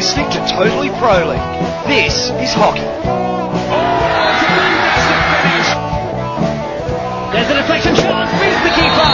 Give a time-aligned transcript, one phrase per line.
[0.00, 1.44] listening to Totally Pro League.
[1.86, 2.80] This is hockey.
[7.36, 9.12] There's a deflection shot, beats the keeper.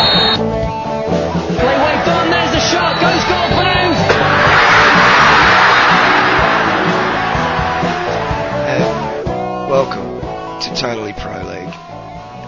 [1.58, 3.98] Play waved on, there's the shot, goes goal Blues.
[8.70, 8.84] And
[9.68, 10.20] welcome
[10.60, 11.74] to Totally Pro League.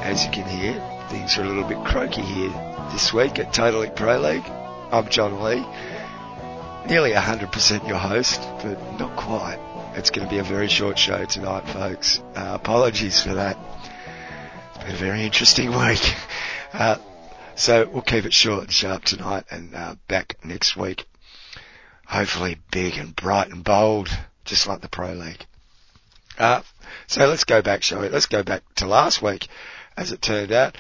[0.05, 0.75] As you can hear,
[1.09, 2.53] things are a little bit croaky here
[2.93, 4.49] this week at Totally Pro League.
[4.93, 5.67] I'm John Lee,
[6.89, 9.59] nearly 100% your host, but not quite.
[9.95, 12.19] It's going to be a very short show tonight, folks.
[12.35, 13.59] Uh, apologies for that.
[14.75, 16.15] It's been a very interesting week.
[16.73, 16.97] Uh,
[17.57, 21.07] so we'll keep it short and sharp tonight and uh, back next week.
[22.07, 24.09] Hopefully big and bright and bold,
[24.47, 25.45] just like the Pro League.
[26.39, 26.63] Uh,
[27.07, 28.09] so let's go back, shall we?
[28.09, 29.49] Let's go back to last week,
[29.95, 30.79] as it turned out.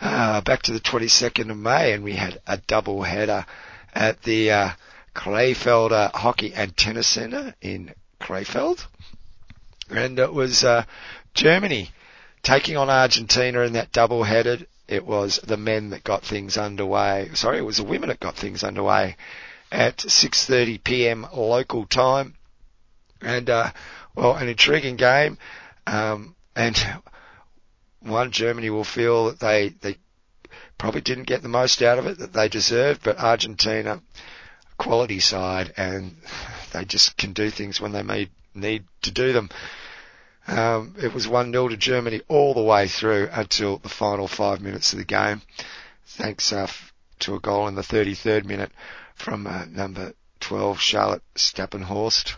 [0.00, 3.44] Uh, back to the 22nd of May, and we had a double header
[3.94, 4.70] at the uh,
[5.20, 8.86] Krefeld Hockey and Tennis Centre in Krefeld,
[9.90, 10.84] and it was uh,
[11.34, 11.90] Germany
[12.42, 14.66] taking on Argentina in that double headed.
[14.88, 17.28] It was the men that got things underway.
[17.34, 19.16] Sorry, it was the women that got things underway
[19.70, 21.26] at 6:30 p.m.
[21.34, 22.34] local time,
[23.20, 23.72] and uh,
[24.14, 25.36] well, an intriguing game,
[25.86, 26.82] um, and
[28.00, 29.98] one Germany will feel that they they
[30.78, 34.00] probably didn't get the most out of it that they deserved, but Argentina,
[34.80, 36.16] quality side, and
[36.72, 39.50] they just can do things when they may need to do them.
[40.48, 44.92] Um, it was 1-0 to Germany all the way through until the final five minutes
[44.92, 45.42] of the game,
[46.06, 46.66] thanks uh,
[47.20, 48.72] to a goal in the 33rd minute
[49.14, 52.36] from uh, number 12, Charlotte Stapenhorst.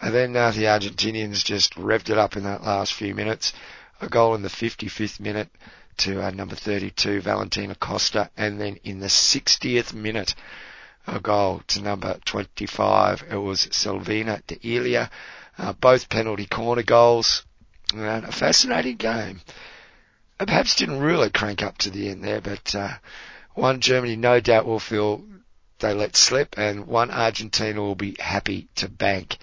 [0.00, 3.52] And then uh, the Argentinians just revved it up in that last few minutes.
[4.00, 5.48] A goal in the 55th minute
[5.98, 10.34] to uh, number 32, Valentina Costa, and then in the 60th minute,
[11.06, 13.24] a goal to number 25.
[13.30, 15.10] It was Silvina D'Elia.
[15.58, 17.44] Uh, both penalty corner goals.
[17.94, 19.40] And a fascinating game.
[20.40, 22.94] It perhaps didn't really crank up to the end there, but uh,
[23.54, 25.22] one Germany no doubt will feel
[25.78, 29.36] they let slip, and one Argentina will be happy to bank.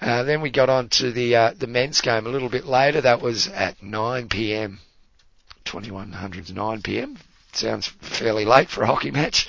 [0.00, 3.00] Uh, then we got on to the uh, the men's game a little bit later.
[3.00, 4.80] That was at 9 p.m.
[5.64, 7.18] 2100 9 p.m.
[7.52, 9.48] Sounds fairly late for a hockey match.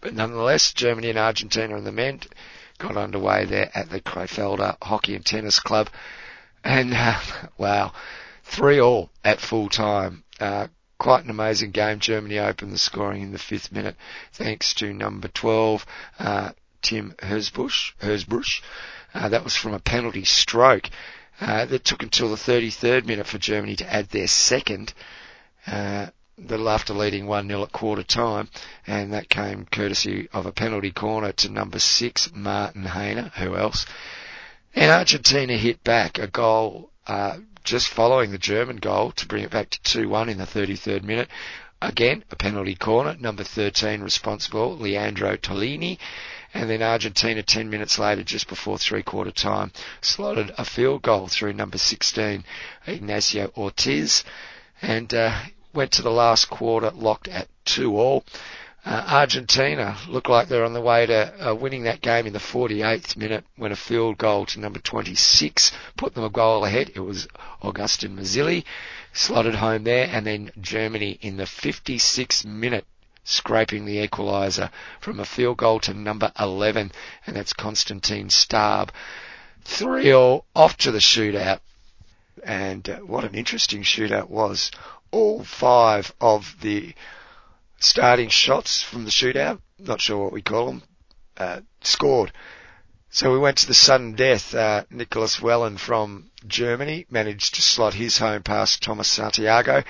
[0.00, 2.20] But nonetheless, Germany and Argentina and the men
[2.78, 5.88] got underway there at the Krefelder Hockey and Tennis Club.
[6.62, 7.18] And, uh,
[7.58, 7.92] wow,
[8.44, 10.24] three all at full time.
[10.38, 10.68] Uh,
[10.98, 11.98] quite an amazing game.
[11.98, 13.96] Germany opened the scoring in the fifth minute
[14.32, 15.86] thanks to number 12,
[16.18, 16.50] uh,
[16.82, 18.62] Tim Hersbush, Hersbush.
[19.14, 20.90] Uh, that was from a penalty stroke.
[21.40, 24.94] Uh, that took until the 33rd minute for Germany to add their second.
[25.66, 26.06] Uh,
[26.38, 28.48] little after leading 1-0 at quarter time,
[28.86, 33.86] and that came courtesy of a penalty corner to number six, Martin Häner, who else?
[34.74, 39.50] And Argentina hit back a goal, uh, just following the German goal to bring it
[39.50, 41.28] back to 2-1 in the 33rd minute.
[41.80, 45.98] Again, a penalty corner, number 13 responsible, Leandro Tolini.
[46.52, 51.28] And then Argentina 10 minutes later, just before three quarter time, slotted a field goal
[51.28, 52.44] through number 16,
[52.86, 54.24] Ignacio Ortiz.
[54.82, 55.38] And, uh,
[55.76, 58.24] went to the last quarter locked at two all.
[58.86, 62.38] Uh, Argentina looked like they're on the way to uh, winning that game in the
[62.38, 66.92] 48th minute when a field goal to number 26 put them a goal ahead.
[66.94, 67.26] It was
[67.62, 68.64] Agustín Mazzilli
[69.12, 72.86] slotted home there and then Germany in the 56th minute
[73.24, 74.70] scraping the equaliser
[75.00, 76.92] from a field goal to number 11
[77.26, 78.90] and that's Constantin Staib.
[79.64, 81.58] 3 all off to the shootout
[82.46, 84.70] and uh, what an interesting shootout was
[85.10, 86.94] all five of the
[87.78, 90.82] starting shots from the shootout, not sure what we call them,
[91.36, 92.32] uh, scored.
[93.10, 94.54] So we went to the sudden death.
[94.54, 99.82] Uh, Niklas Wellen from Germany managed to slot his home past Thomas Santiago,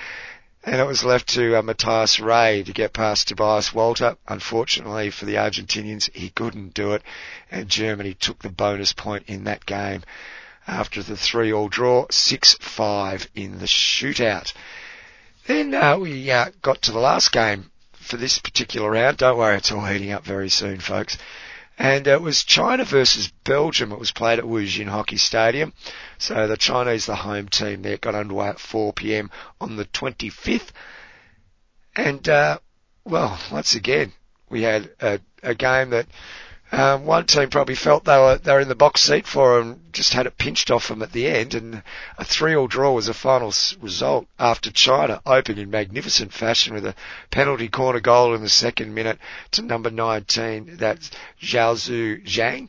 [0.64, 4.16] and it was left to uh, Matías Rey to get past Tobias Walter.
[4.26, 7.02] Unfortunately for the Argentinians, he couldn't do it,
[7.50, 10.02] and Germany took the bonus point in that game
[10.66, 14.52] after the three-all draw, 6-5 in the shootout.
[15.46, 19.18] Then uh, we uh, got to the last game for this particular round.
[19.18, 21.18] Don't worry, it's all heating up very soon, folks.
[21.78, 23.92] And it was China versus Belgium.
[23.92, 25.74] It was played at Wujin Hockey Stadium.
[26.18, 29.30] So the Chinese, the home team there, got underway at 4 p.m.
[29.60, 30.70] on the 25th.
[31.94, 32.58] And, uh,
[33.04, 34.12] well, once again,
[34.48, 36.06] we had a, a game that
[36.76, 39.80] Um, one team probably felt they were they were in the box seat for them,
[39.92, 41.82] just had it pinched off them at the end, and
[42.18, 43.50] a three-all draw was the final
[43.80, 46.94] result after China opened in magnificent fashion with a
[47.30, 49.18] penalty corner goal in the second minute
[49.52, 52.68] to number 19, that's Zhao Zhang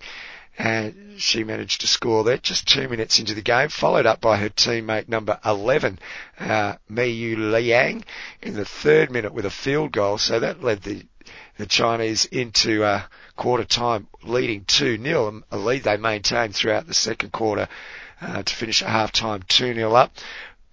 [0.58, 4.38] and she managed to score there just two minutes into the game, followed up by
[4.38, 6.00] her teammate number 11,
[6.40, 8.06] uh, Yu Liang,
[8.42, 10.18] in the third minute with a field goal.
[10.18, 11.06] So that led the
[11.58, 13.02] the Chinese into uh,
[13.38, 17.70] quarter time, leading 2-0, a lead they maintained throughout the second quarter
[18.22, 20.12] uh, to finish at half time 2-0 up.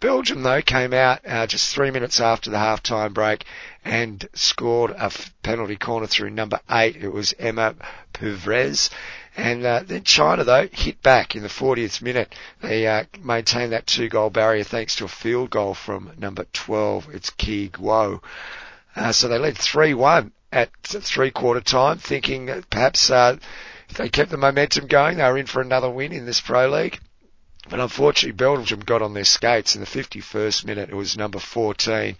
[0.04, 3.46] Belgium, though, came out uh, just three minutes after the half-time break
[3.86, 5.10] and scored a
[5.42, 6.96] penalty corner through number eight.
[6.96, 7.74] It was Emma
[8.12, 8.90] Puvrez.
[9.34, 12.34] And uh, then China, though, hit back in the 40th minute.
[12.60, 17.14] They uh, maintained that two-goal barrier thanks to a field goal from number 12.
[17.14, 18.20] It's Ki Guo.
[18.94, 23.36] Uh, so they led 3-1 at three-quarter time, thinking perhaps uh,
[23.88, 26.68] if they kept the momentum going, they were in for another win in this Pro
[26.70, 27.00] League.
[27.68, 30.90] But unfortunately, Belgium got on their skates in the 51st minute.
[30.90, 32.16] It was number 14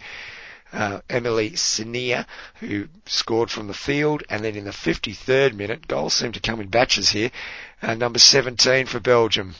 [0.73, 6.13] uh, Emily Senia, who scored from the field, and then in the 53rd minute, goals
[6.13, 7.31] seem to come in batches here,
[7.81, 9.55] uh, number 17 for Belgium,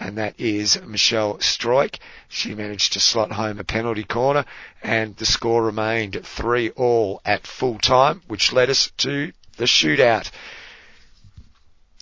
[0.00, 1.98] and that is Michelle Struijk.
[2.26, 4.46] She managed to slot home a penalty corner,
[4.82, 10.30] and the score remained 3 all at full time, which led us to the shootout.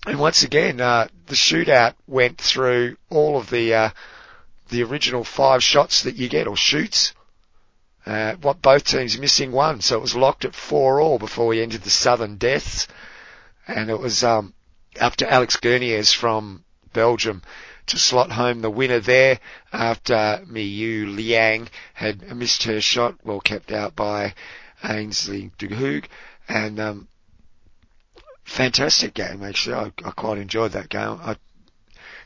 [0.06, 3.90] And once again, uh, the shootout went through all of the uh,
[4.68, 7.14] the original five shots that you get, or shoots,
[8.06, 11.60] uh, what both teams missing one, so it was locked at four all before we
[11.60, 12.86] entered the Southern Deaths,
[13.66, 14.54] and it was um,
[15.00, 17.42] up to Alix Gerniers from Belgium
[17.88, 19.38] to slot home the winner there
[19.72, 24.34] after Meiyu Liang had missed her shot, well kept out by
[24.82, 26.06] Aisling D'Hooghe,
[26.48, 27.08] and um,
[28.44, 29.74] fantastic game actually.
[29.74, 31.18] I, I quite enjoyed that game.
[31.22, 31.36] I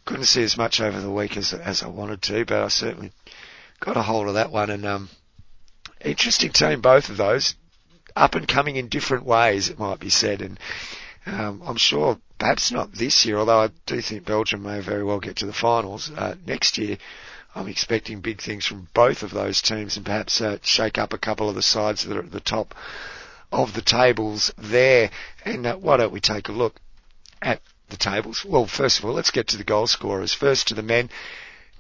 [0.05, 3.13] couldn't see as much over the week as as I wanted to, but I certainly
[3.81, 5.09] got a hold of that one and um,
[6.05, 7.55] interesting team, both of those,
[8.15, 10.43] up and coming in different ways, it might be said.
[10.43, 10.59] And
[11.27, 15.21] um, I'm sure, perhaps not this year, although I do think Belgium may very well
[15.21, 16.99] get to the finals uh, next year.
[17.55, 21.19] I'm expecting big things from both of those teams, and perhaps uh, shake up a
[21.19, 22.75] couple of the sides that are at the top
[23.53, 25.11] of the tables there.
[25.45, 26.81] And uh, why don't we take a look
[27.43, 27.61] at
[27.91, 28.45] the tables?
[28.45, 30.33] Well, first of all, let's get to the goal scorers.
[30.33, 31.11] First to the men.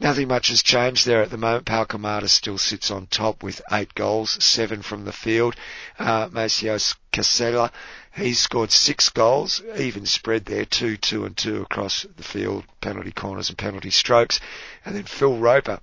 [0.01, 1.67] Nothing much has changed there at the moment.
[1.67, 5.55] Pau Quemada still sits on top with eight goals, seven from the field.
[5.99, 7.71] Uh, Macios Casella,
[8.15, 13.13] he's scored six goals, even spread there, two, two and two across the field, penalty
[13.13, 14.41] corners and penalty strokes.
[14.85, 15.79] And then Phil Roper,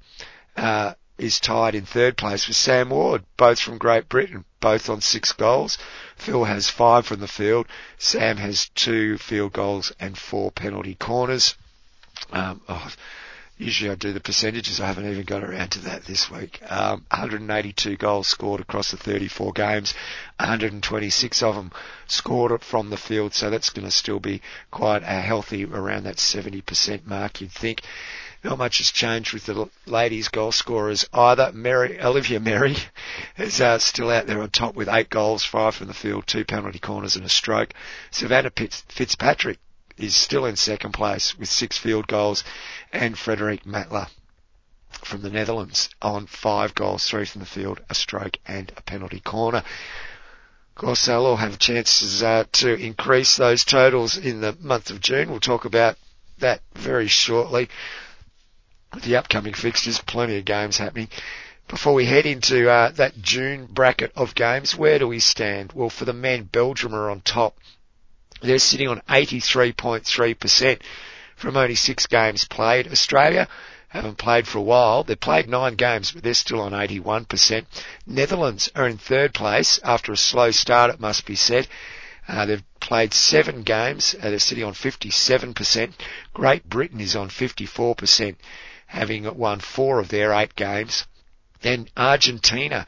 [0.57, 5.01] uh, is tied in third place with Sam Ward, both from Great Britain, both on
[5.01, 5.77] six goals.
[6.15, 7.67] Phil has five from the field.
[7.97, 11.55] Sam has two field goals and four penalty corners.
[12.31, 12.91] Um, oh,
[13.59, 14.79] Usually I do the percentages.
[14.79, 16.61] I haven't even got around to that this week.
[16.71, 19.93] Um, 182 goals scored across the 34 games.
[20.39, 21.71] 126 of them
[22.07, 23.33] scored from the field.
[23.33, 24.41] So that's going to still be
[24.71, 27.81] quite a healthy around that 70% mark, you'd think.
[28.45, 31.51] Not much has changed with the ladies goal scorers either.
[31.51, 32.77] Merry, Olivia Merry
[33.37, 36.45] is uh, still out there on top with eight goals, five from the field, two
[36.45, 37.73] penalty corners and a stroke.
[38.09, 39.59] Savannah Fitzpatrick
[39.99, 42.43] is still in second place with six field goals,
[42.91, 44.09] and Frédérique Matla
[45.03, 49.19] from the Netherlands on five goals, three from the field, a stroke, and a penalty
[49.19, 49.59] corner.
[49.59, 55.01] Of course, they'll all have chances uh, to increase those totals in the month of
[55.01, 55.29] June.
[55.29, 55.97] We'll talk about
[56.39, 57.69] that very shortly.
[59.03, 61.09] The upcoming fixtures, plenty of games happening.
[61.67, 65.73] Before we head into uh, that June bracket of games, where do we stand?
[65.73, 67.57] Well, for the men, Belgium are on top
[68.41, 70.81] they're sitting on 83.3%
[71.35, 72.87] from only six games played.
[72.91, 73.47] Australia
[73.89, 75.03] haven't played for a while.
[75.03, 77.65] They've played nine games, but they're still on 81%.
[78.05, 81.67] Netherlands are in third place after a slow start, it must be said.
[82.27, 84.15] Uh, they've played seven games.
[84.21, 85.93] Uh, they're sitting on 57%.
[86.33, 88.35] Great Britain is on 54%,
[88.85, 91.05] having won four of their eight games.
[91.61, 92.85] Then Argentina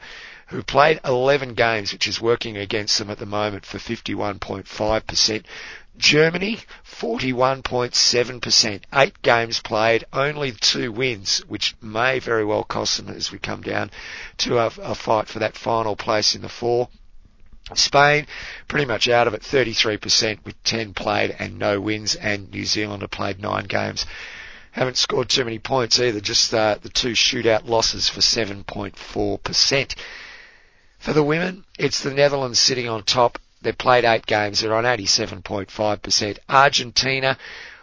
[0.52, 5.44] who played 11 games, which is working against them at the moment for 51.5%.
[5.96, 8.80] Germany, 41.7%.
[8.94, 13.62] Eight games played, only two wins, which may very well cost them as we come
[13.62, 13.90] down
[14.38, 16.90] to a, a fight for that final place in the four.
[17.72, 18.26] Spain,
[18.68, 23.00] pretty much out of it, 33% with 10 played and no wins, and New Zealand
[23.00, 24.04] have played nine games.
[24.72, 29.94] Haven't scored too many points either, just uh, the two shootout losses for 7.4%.
[31.02, 34.60] For the women, it's the Netherlands sitting on top They've played eight games.
[34.60, 36.38] They're on 87.5%.
[36.48, 37.38] Argentina,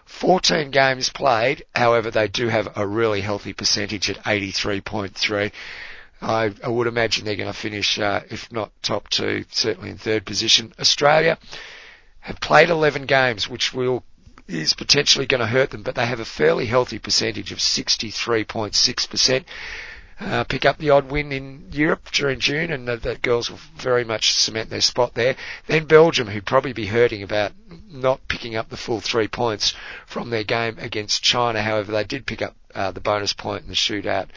[0.05, 1.63] 14 games played.
[1.73, 5.51] However, they do have a really healthy percentage at 83.3.
[6.21, 9.97] I, I would imagine they're going to finish, uh, if not top two, certainly in
[9.97, 10.73] third position.
[10.77, 11.37] Australia
[12.19, 14.03] have played 11 games, which will
[14.49, 19.45] is potentially going to hurt them, but they have a fairly healthy percentage of 63.6%
[20.19, 23.59] uh, pick up the odd win in Europe during June, and the, the girls will
[23.75, 25.35] very much cement their spot there.
[25.67, 27.53] Then Belgium, who'd probably be hurting about
[27.89, 29.73] not picking up the full three points
[30.05, 31.61] from their game against China.
[31.61, 34.27] However, they did pick up uh, the bonus point in the shootout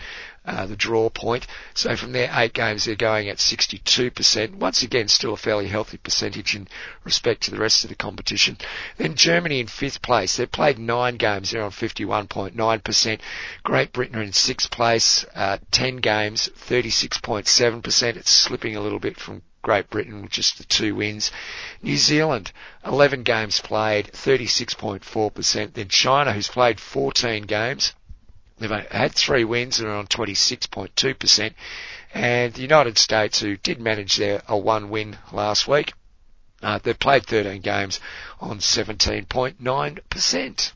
[0.45, 1.47] uh, the draw point.
[1.75, 4.57] So from their eight games, they're going at 62%.
[4.57, 6.67] Once again, still a fairly healthy percentage in
[7.05, 8.59] respect to the rest of the competition.
[8.97, 10.37] Then Germany in fifth place.
[10.37, 11.51] They've played nine games.
[11.51, 13.21] They're on 51.9%.
[13.63, 15.25] Great Britain are in sixth place.
[15.35, 18.17] Uh, 10 games, 36.7%.
[18.17, 21.31] It's slipping a little bit from Great Britain with just the two wins.
[21.83, 22.51] New Zealand,
[22.85, 25.73] 11 games played, 36.4%.
[25.75, 27.93] Then China, who's played 14 games,
[28.63, 31.53] They've had three wins and are on 26.2%.
[32.15, 35.95] And the United States, who did manage their a one win last week,
[36.63, 37.99] uh, they've played 13 games
[38.41, 40.73] on 17.9%.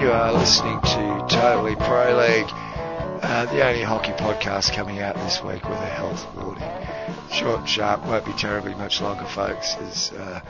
[0.00, 2.50] You are listening to Totally Pro League,
[3.22, 6.68] uh, the only hockey podcast coming out this week with a health warning.
[7.30, 9.76] Short sharp, won't be terribly much longer, folks.
[9.76, 10.40] As, uh,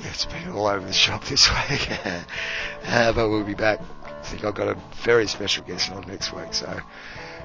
[0.00, 1.88] it's been all over the shop this week.
[2.86, 3.80] uh, but we'll be back.
[4.04, 6.80] I think I've got a very special guest on next week, so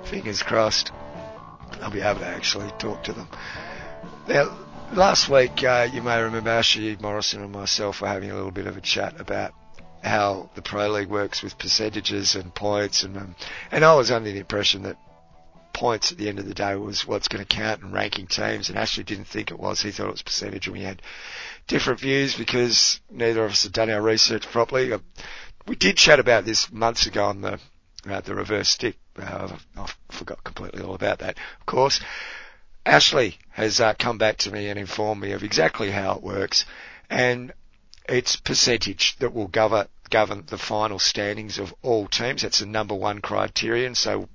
[0.04, 0.92] fingers crossed
[1.82, 3.28] I'll be able to actually talk to them.
[4.28, 4.58] Now,
[4.94, 8.68] last week, uh, you may remember Ashley Morrison and myself were having a little bit
[8.68, 9.54] of a chat about
[10.02, 13.36] how the Pro League works with percentages and points, and um,
[13.72, 14.98] and I was under the impression that
[15.74, 18.70] points at the end of the day was what's going to count in ranking teams,
[18.70, 19.82] and Ashley didn't think it was.
[19.82, 21.02] He thought it was percentage, and we had
[21.68, 24.94] different views because neither of us had done our research properly.
[24.94, 25.00] Uh,
[25.68, 27.60] we did chat about this months ago on the
[28.08, 28.98] uh, the reverse stick.
[29.18, 31.38] Uh, I forgot completely all about that.
[31.60, 32.00] Of course,
[32.86, 36.66] Ashley has uh, come back to me and informed me of exactly how it works,
[37.10, 37.54] and
[38.08, 42.42] it's percentage that will govern govern the final standings of all teams.
[42.42, 43.96] That's the number one criterion.
[43.96, 44.30] So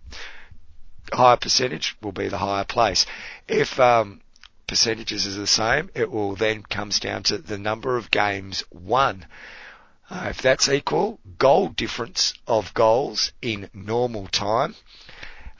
[1.13, 3.07] higher percentage will be the higher place.
[3.47, 4.21] If um,
[4.67, 9.27] percentages are the same, it will then comes down to the number of games won.
[10.11, 14.75] Uh, if that's equal, goal difference of goals in normal time.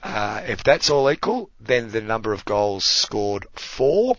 [0.01, 4.15] Uh, if that's all equal, then the number of goals scored four.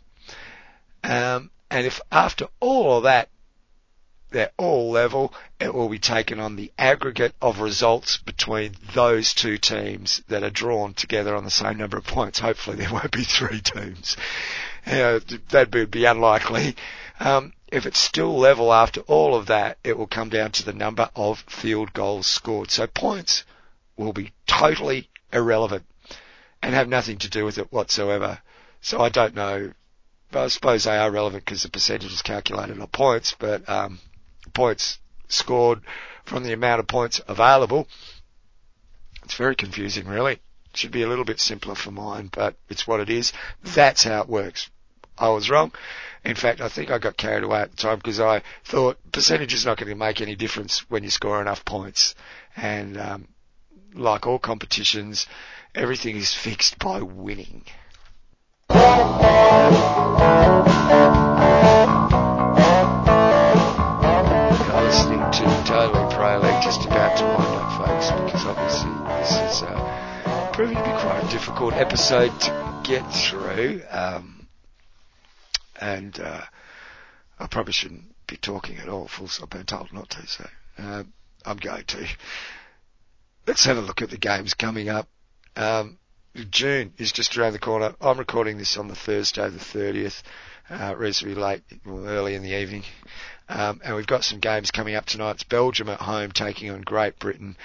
[1.03, 3.29] Um, and if after all of that
[4.31, 9.59] they're all level, it will be taken on the aggregate of results between those two
[9.59, 12.39] teams that are drawn together on the same number of points.
[12.39, 14.17] Hopefully there won't be three teams.
[14.87, 15.19] You know,
[15.51, 16.77] that would be unlikely.
[17.19, 20.73] Um, if it's still level after all of that, it will come down to the
[20.73, 22.71] number of field goals scored.
[22.71, 23.45] So points
[23.97, 25.85] will be totally irrelevant
[26.63, 28.41] and have nothing to do with it whatsoever.
[28.81, 29.73] So I don't know.
[30.33, 33.99] But I suppose they are relevant because the percentage is calculated on points, but um,
[34.61, 34.99] points
[35.29, 35.81] scored
[36.27, 37.89] from the amount of points available.
[39.25, 40.35] It's very confusing, really.
[40.35, 43.33] It should be a little bit simpler for mine, but it's what it is.
[43.65, 44.69] That's how it works.
[45.17, 45.73] I was wrong.
[46.27, 49.55] In fact, I think I got carried away at the time because I thought percentage
[49.55, 52.15] is not going to make any difference when you score enough points.
[52.55, 53.29] And um,
[53.95, 55.27] like all competitions,
[55.75, 57.65] everything is fixed by winning.
[66.61, 71.25] Just about to wind up, folks, because obviously this is uh, proving to be quite
[71.25, 73.81] a difficult episode to get through.
[73.91, 74.47] Um,
[75.81, 76.43] and uh,
[77.39, 80.49] I probably shouldn't be talking at all, full I've been told not to, so
[80.79, 81.05] uh,
[81.47, 82.07] I'm going to.
[83.47, 85.09] Let's have a look at the games coming up.
[85.57, 85.99] Um,
[86.51, 87.95] June is just around the corner.
[88.03, 90.23] I'm recording this on the Thursday, the 30th,
[90.69, 92.85] uh, reasonably late, early in the evening.
[93.51, 95.33] Um, and we've got some games coming up tonight.
[95.33, 97.57] It's Belgium at home taking on Great Britain.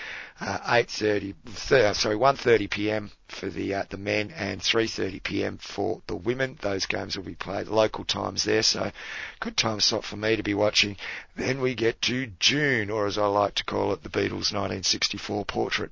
[0.42, 1.36] Uh, 8:30,
[1.68, 3.12] th- sorry, 1:30 p.m.
[3.28, 5.58] for the uh, the men and 3:30 p.m.
[5.60, 6.58] for the women.
[6.60, 8.92] Those games will be played local times there, so
[9.40, 10.98] good time slot for me to be watching.
[11.36, 15.46] Then we get to June, or as I like to call it, the Beatles' 1964
[15.46, 15.92] portrait.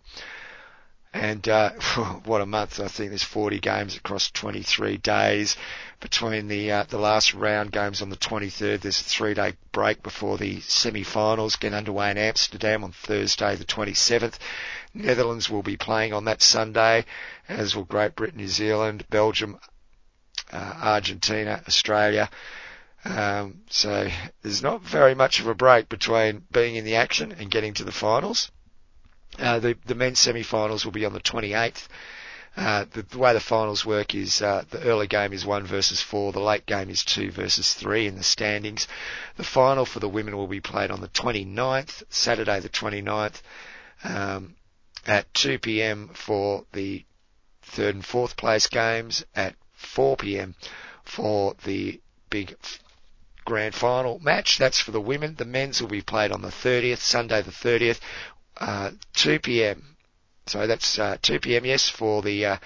[1.13, 1.69] And uh,
[2.25, 2.79] what a month!
[2.79, 5.55] I think there's 40 games across 23 days.
[5.99, 10.37] Between the uh, the last round games on the 23rd, there's a three-day break before
[10.39, 14.39] the semi-finals get underway in Amsterdam on Thursday, the 27th.
[14.95, 17.05] Netherlands will be playing on that Sunday,
[17.47, 19.59] as will Great Britain, New Zealand, Belgium,
[20.51, 22.27] uh, Argentina, Australia.
[23.05, 24.09] Um, so
[24.41, 27.83] there's not very much of a break between being in the action and getting to
[27.83, 28.49] the finals.
[29.39, 31.87] Uh, the, the men's semi-finals will be on the 28th.
[32.55, 36.01] Uh, the, the, way the finals work is uh, the early game is one versus
[36.01, 38.87] four, the late game is two versus three in the standings.
[39.37, 43.41] The final for the women will be played on the 29th, Saturday the 29th,
[44.03, 44.55] um,
[45.07, 46.09] at 2 p.m.
[46.13, 47.03] for the
[47.63, 50.53] third and fourth place games, at 4 p.m.
[51.03, 51.99] for the
[52.29, 52.55] big
[53.45, 54.57] grand final match.
[54.57, 55.35] That's for the women.
[55.35, 58.32] The men's will be played on the 30th, Sunday the 30th, uh,
[59.13, 59.95] 2 p.m.
[60.45, 61.65] So that's uh, 2 p.m.
[61.65, 62.57] Yes, for the uh,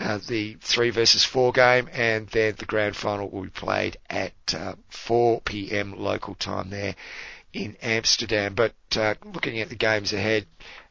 [0.00, 4.32] uh, the three versus four game, and then the grand final will be played at
[4.54, 5.98] uh, 4 p.m.
[5.98, 6.96] local time there
[7.52, 8.54] in Amsterdam.
[8.54, 10.46] But uh, looking at the games ahead,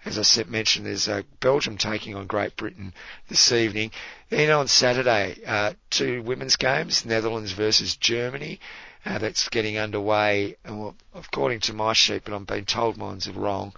[0.06, 2.94] as I said, mentioned, there's uh, Belgium taking on Great Britain
[3.28, 3.92] this evening.
[4.30, 8.60] Then on Saturday, uh, two women's games, Netherlands versus Germany.
[9.06, 10.56] Uh, that's getting underway.
[10.66, 13.74] Well, according to my sheet, but I'm being told mine's wrong.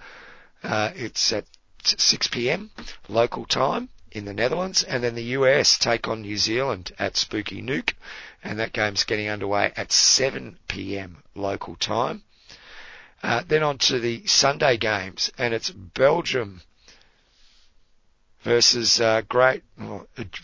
[0.65, 1.45] Uh, it's at
[1.83, 2.71] 6 p.m.
[3.07, 7.61] local time in the Netherlands, and then the US take on New Zealand at Spooky
[7.61, 7.93] Nook,
[8.43, 11.23] and that game's getting underway at 7 p.m.
[11.35, 12.23] local time.
[13.21, 16.61] Uh, then on to the Sunday games, and it's Belgium
[18.45, 19.63] versus uh, Great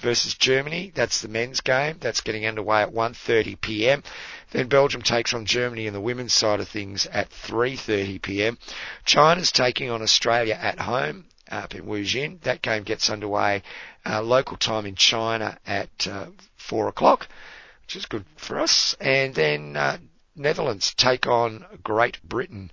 [0.02, 0.92] versus Germany.
[0.94, 1.98] That's the men's game.
[2.02, 4.04] That's getting underway at 1:30 p.m.
[4.50, 8.58] Then Belgium takes on Germany in the women's side of things at 3:30 p.m.
[9.06, 12.42] China's taking on Australia at home up in Wujin.
[12.42, 13.62] That game gets underway
[14.06, 16.26] uh, local time in China at uh,
[16.58, 17.28] four o'clock,
[17.84, 18.96] which is good for us.
[19.00, 20.00] And then uh,
[20.36, 22.72] Netherlands take on Great Britain.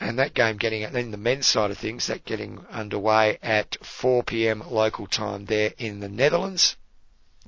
[0.00, 4.70] And that game getting, then the men's side of things, that getting underway at 4pm
[4.70, 6.76] local time there in the Netherlands.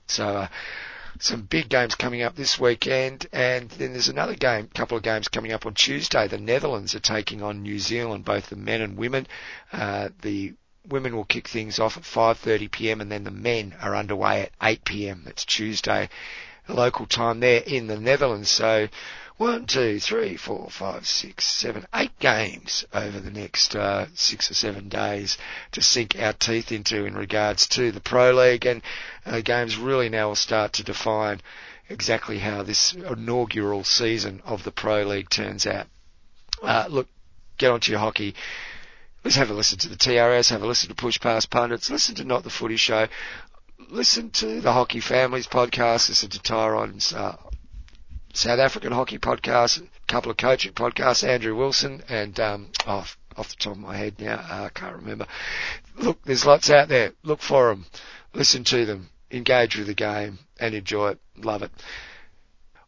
[0.08, 0.48] So, uh,
[1.20, 5.28] some big games coming up this weekend, and then there's another game, couple of games
[5.28, 6.26] coming up on Tuesday.
[6.28, 9.26] The Netherlands are taking on New Zealand, both the men and women.
[9.72, 10.54] Uh, the
[10.88, 13.00] women will kick things off at 5:30 p.m.
[13.00, 15.24] and then the men are underway at 8 p.m.
[15.26, 16.08] It's Tuesday
[16.68, 18.50] local time there in the Netherlands.
[18.50, 18.88] So
[19.40, 24.54] one, two, three, four, five, six, seven, eight games over the next uh, six or
[24.54, 25.38] seven days
[25.72, 28.82] to sink our teeth into in regards to the Pro League, and
[29.24, 31.40] uh, games really now will start to define
[31.88, 35.86] exactly how this inaugural season of the Pro League turns out.
[36.62, 37.08] Uh, look,
[37.56, 38.34] get onto your hockey.
[39.24, 42.14] Let's have a listen to the TRS, have a listen to Push Past Pundits, listen
[42.16, 43.08] to Not the Footy Show,
[43.88, 47.38] listen to the Hockey Families podcast, listen to Tyron's uh,
[48.32, 53.48] South African hockey podcast, a couple of coaching podcasts, Andrew Wilson and um, off off
[53.48, 55.26] the top of my head now, uh, I can't remember.
[55.96, 57.12] Look, there's lots out there.
[57.22, 57.86] Look for them,
[58.34, 61.20] listen to them, engage with the game, and enjoy it.
[61.36, 61.70] Love it.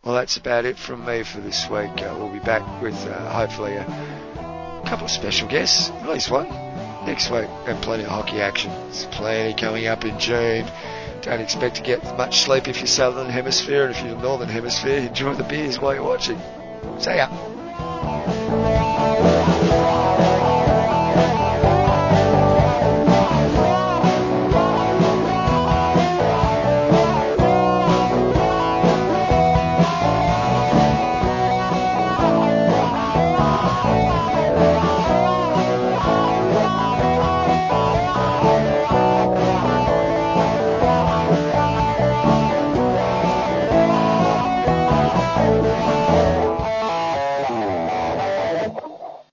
[0.05, 2.02] Well, that's about it from me for this week.
[2.02, 6.48] Uh, we'll be back with uh, hopefully a couple of special guests, at least one,
[7.07, 8.70] next week, and plenty of hockey action.
[8.70, 10.66] There's plenty coming up in June.
[11.23, 14.99] Don't expect to get much sleep if you're southern hemisphere, and if you're northern hemisphere,
[14.99, 16.41] enjoy the beers while you're watching.
[16.99, 18.41] See ya.